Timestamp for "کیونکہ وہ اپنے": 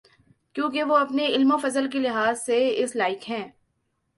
0.53-1.25